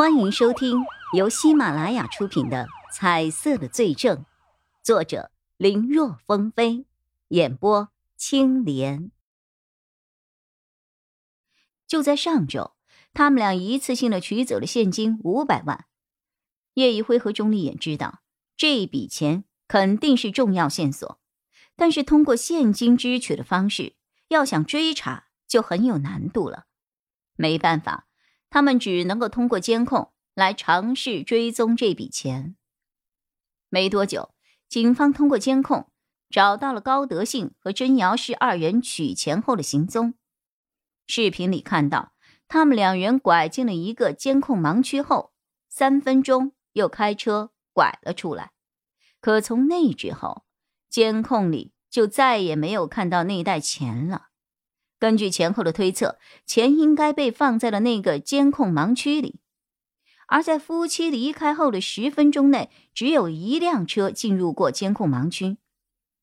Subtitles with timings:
[0.00, 4.16] 欢迎收听由喜马拉雅出品的《彩色的罪证》，
[4.82, 6.86] 作者林若风飞，
[7.28, 9.10] 演播青莲。
[11.86, 12.72] 就在上周，
[13.12, 15.84] 他们俩一次性的取走了现金五百万。
[16.72, 18.20] 叶一辉和钟丽眼知道
[18.56, 21.20] 这笔钱肯定是重要线索，
[21.76, 23.96] 但是通过现金支取的方式，
[24.28, 26.64] 要想追查就很有难度了。
[27.36, 28.06] 没办法。
[28.50, 32.56] 他们只能够通过监控来尝试追踪这笔钱。
[33.68, 34.34] 没多久，
[34.68, 35.88] 警方通过监控
[36.28, 40.14] 找到了高德信和甄瑶氏二人取钱后的行踪。
[41.06, 42.12] 视频里看到，
[42.48, 45.32] 他们两人拐进了一个监控盲区后，
[45.68, 48.50] 三分钟又开车拐了出来。
[49.20, 50.44] 可从那之后，
[50.88, 54.29] 监控里就再也没有看到那袋钱了。
[55.00, 59.40] 根据前后的推测，钱应该被放在了那个监控盲区里。
[60.28, 65.56] 而在夫妻离开后的十分钟内，只有一辆车进入过监控盲区。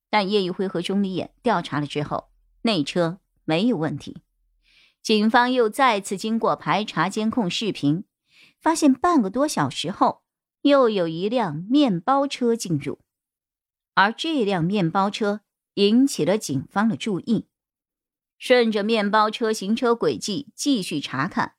[0.09, 2.29] 但叶一辉和钟离眼调查了之后，
[2.61, 4.21] 那车没有问题。
[5.01, 8.05] 警方又再次经过排查监控视频，
[8.61, 10.21] 发现半个多小时后，
[10.61, 12.99] 又有一辆面包车进入，
[13.95, 15.41] 而这辆面包车
[15.73, 17.47] 引起了警方的注意。
[18.37, 21.55] 顺着面包车行车轨迹继续查看，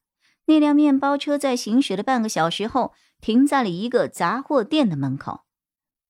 [0.46, 5.44] 那辆面包车在行驶了半个小时后，停在了一个杂货店的门口。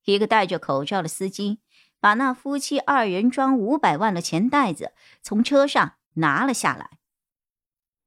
[0.05, 1.61] 一个戴着口罩的司机
[2.01, 6.99] 把那夫妻二人装五百万的钱袋子从车上拿了下来。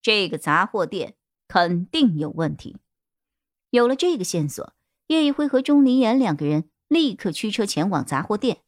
[0.01, 1.15] 这个杂货店
[1.47, 2.77] 肯定有问题。
[3.69, 4.73] 有了这个线索，
[5.07, 8.61] 叶一辉和钟离言两个人立刻驱车前往杂货店。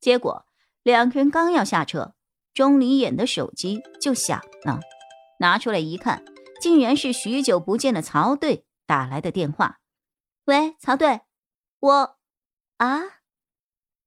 [0.00, 0.46] 结果，
[0.82, 2.14] 两个人刚要下车。
[2.54, 4.80] 钟离眼的手机就响了，
[5.40, 6.24] 拿出来一看，
[6.60, 9.80] 竟然是许久不见的曹队打来的电话。
[10.44, 11.22] 喂，曹队，
[11.80, 12.18] 我，
[12.76, 13.00] 啊，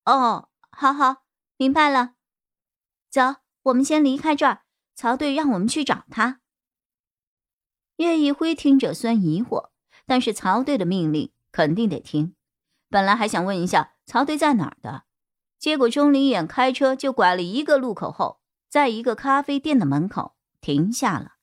[0.05, 1.23] 哦，好好，
[1.57, 2.13] 明白了。
[3.09, 4.63] 走，我们先离开这儿。
[4.95, 6.39] 曹队让我们去找他。
[7.97, 9.69] 叶一辉听着虽疑惑，
[10.05, 12.35] 但是曹队的命令肯定得听。
[12.89, 15.06] 本来还想问一下曹队在哪儿的。
[15.59, 21.37] 结果钟离眼开车就拐了一个路口后，在一个咖啡店的门口停下了。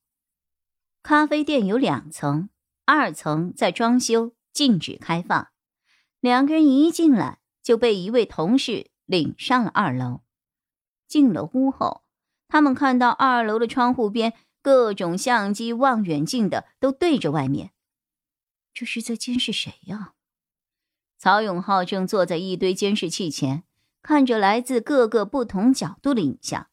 [1.03, 2.49] 咖啡店有两层，
[2.85, 5.49] 二层在装修，禁止开放。
[6.21, 10.23] 两个人一进来就被一位同事领上了二楼。
[11.09, 12.05] 进了屋后，
[12.49, 14.33] 他们看到二楼的窗户边
[14.63, 17.73] 各种相机、望远镜的都对着外面，
[18.73, 20.15] 这是在监视谁呀？
[21.19, 23.65] 曹永浩正坐在一堆监视器前。
[24.05, 26.69] 看着来自各个不同角度的影像，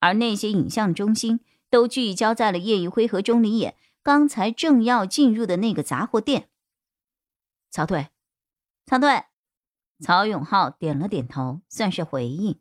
[0.00, 1.38] 而那些影像中心
[1.70, 6.48] 都聚焦在了叶一辉和钟离眼刚才正要进入的那个杂货店。
[7.70, 8.08] 曹队，
[8.84, 9.26] 曹队，
[10.00, 12.58] 曹永浩点了点头，算是回应。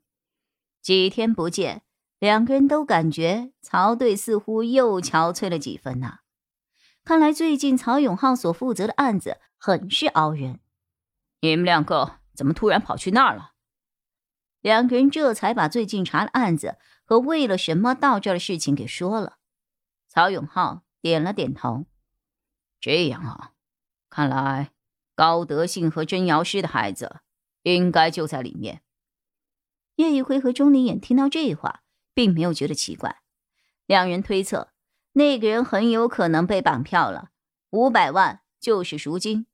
[0.80, 1.82] 几天不见，
[2.20, 6.20] 两个人都感觉曹队似乎又憔悴了几分呐。
[7.04, 10.60] 看来最近曹永浩所负责的案子很是熬人。
[11.40, 13.51] 你们两个怎么突然跑去那儿了？
[14.62, 19.38] 两个人这才把最近查的案子和为了什么到这儿的事情给说了。
[20.08, 21.86] 曹永浩点了点头。
[22.80, 23.52] 这样啊，
[24.10, 24.72] 看来
[25.16, 27.22] 高德信和甄瑶师的孩子
[27.64, 28.82] 应该就在里面。
[29.96, 31.84] 叶一辉和钟离眼听到这话，
[32.14, 33.22] 并没有觉得奇怪。
[33.86, 34.72] 两人推测，
[35.14, 37.30] 那个人很有可能被绑票了，
[37.72, 39.46] 五百万就是赎金。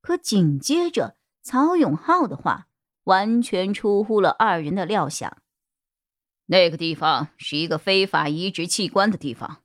[0.00, 2.68] 可紧接着，曹永浩的话。
[3.04, 5.42] 完全出乎了二人的料想。
[6.46, 9.62] 那个地方是一个非法移植器官的地方，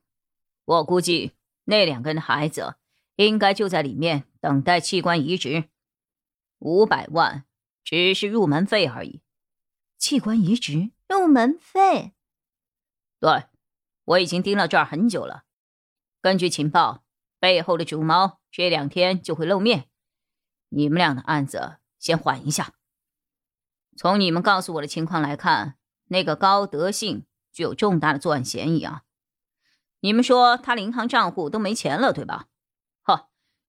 [0.64, 1.34] 我估计
[1.66, 2.76] 那两个人的孩子
[3.18, 5.66] 应该就在里面等待器官移植。
[6.60, 7.46] 五百万
[7.84, 9.22] 只是入门费而已。
[9.98, 12.14] 器官移植入门费？
[13.20, 13.46] 对，
[14.06, 15.44] 我已经盯了这儿很久了。
[16.22, 17.04] 根据情报，
[17.40, 19.90] 背后的主谋这两天就会露面。
[20.70, 22.74] 你们俩的案子先缓一下。
[24.00, 25.76] 从你们告诉我的情况来看，
[26.06, 29.02] 那个高德信具有重大的作案嫌疑啊！
[30.00, 32.46] 你们说他银行账户都没钱了，对吧？
[33.04, 33.28] 呵，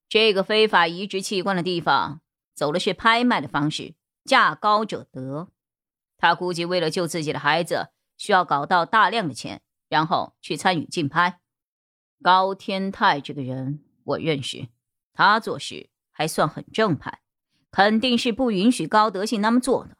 [0.09, 2.21] 这个非法移植器官的地方
[2.55, 5.49] 走的是拍卖的方式，价高者得。
[6.17, 11.41] 他估计为了救自己的孩子，需要搞到大量的钱，然后去参与竞拍。
[12.23, 14.69] 高天泰这个人我认识，
[15.13, 17.19] 他做事还算很正派，
[17.73, 19.97] 肯定是不允许高德信那么做的。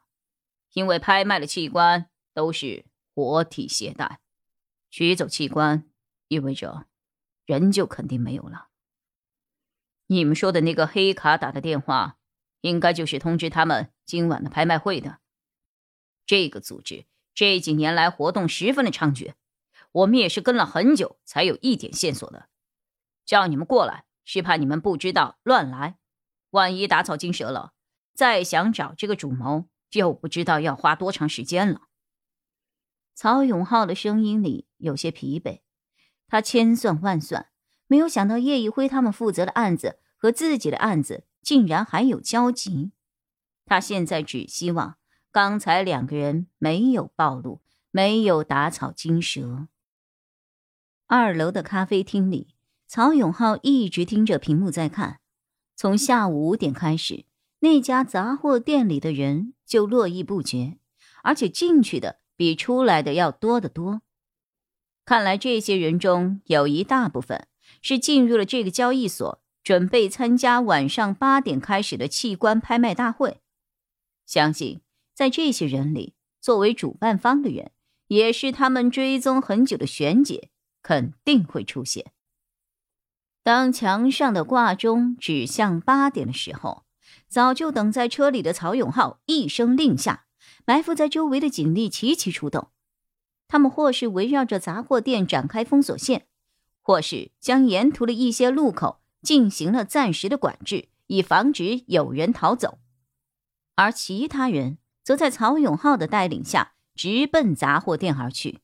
[0.73, 4.19] 因为拍卖的器官都是活体携带，
[4.89, 5.89] 取走器官
[6.27, 6.87] 意味着
[7.45, 8.69] 人就肯定没有了。
[10.07, 12.17] 你们说的那个黑卡打的电话，
[12.61, 15.19] 应该就是通知他们今晚的拍卖会的。
[16.25, 19.33] 这个组织这几年来活动十分的猖獗，
[19.91, 22.49] 我们也是跟了很久才有一点线索的。
[23.25, 25.97] 叫你们过来，是怕你们不知道乱来，
[26.51, 27.73] 万一打草惊蛇了，
[28.13, 31.81] 再想找这个主谋，就不知道要花多长时间了。
[33.13, 35.59] 曹永浩的声音里有些疲惫，
[36.27, 37.49] 他千算万算，
[37.85, 42.93] 没有想到叶一辉他们负责的案子和自己的案子竟然还有交集。
[43.65, 44.97] 他现在只希望
[45.31, 47.61] 刚才两个人没有暴露，
[47.91, 49.67] 没有打草惊蛇。
[51.05, 52.55] 二楼的咖啡厅里。
[52.93, 55.21] 曹永浩一直盯着屏幕在看，
[55.77, 57.23] 从下午五点开始，
[57.61, 60.77] 那家杂货店里的人就络绎不绝，
[61.23, 64.01] 而且进去的比出来的要多得多。
[65.05, 67.47] 看来这些人中有一大部分
[67.81, 73.41] 是进入了这个交易所，准备参加晚上八点开始的器官拍卖大会。
[74.25, 74.81] 相信
[75.13, 77.71] 在这些人里，作为主办方的人，
[78.07, 80.49] 也是他们追踪很久的玄姐，
[80.81, 82.11] 肯定会出现。
[83.43, 86.85] 当墙上的挂钟指向八点的时候，
[87.27, 90.25] 早就等在车里的曹永浩一声令下，
[90.65, 92.69] 埋伏在周围的警力齐齐出动。
[93.47, 96.27] 他们或是围绕着杂货店展开封锁线，
[96.81, 102.79] 或是将沿途的一些路口进行了暂时的管制，以防止有人逃走。
[103.75, 108.59] 而其他人则在曹永浩的带领下直奔杂货店而去。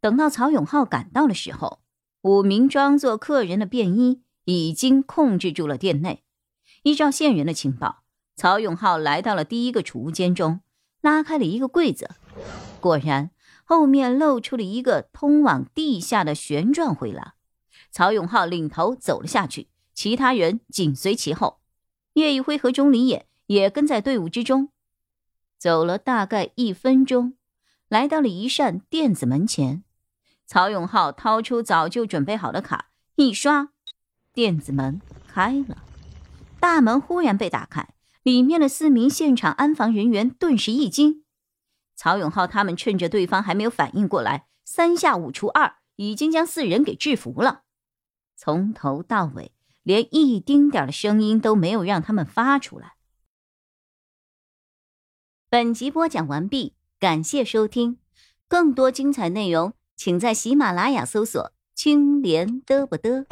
[0.00, 1.80] 等到曹永浩赶到的时候，
[2.22, 6.24] 五名装作客人的便衣已经控制住了店内。
[6.82, 8.02] 依照线人的情报，
[8.34, 10.60] 曹永浩来到了第一个储物间中，
[11.00, 12.10] 拉开了一个柜子，
[12.80, 13.30] 果然
[13.64, 17.34] 后面露出了一个通往地下的旋转回廊。
[17.90, 21.60] 曹永浩领头走了下去，其他人紧随其后。
[22.14, 24.70] 叶一辉和钟离野也跟在队伍之中。
[25.58, 27.34] 走了大概一分钟，
[27.88, 29.84] 来到了一扇电子门前。
[30.44, 33.68] 曹永浩掏出早就准备好的卡，一刷，
[34.32, 35.84] 电子门开了，
[36.62, 37.88] 大门忽然被打开，
[38.22, 41.24] 里面的四名现场安防人员顿时一惊。
[41.96, 47.62] 曹永浩他们趁着对方还没有反应过来，三下五除二，已经将四人给制服了。
[48.36, 49.50] 从头到尾，
[49.82, 52.92] 连一丁点的声音都没有让他们发出来。
[55.50, 57.98] 本集播讲完毕，感谢收听，
[58.46, 59.74] 更多精彩内容。
[59.96, 63.26] 请在喜马拉雅搜索“青莲嘚不嘚”。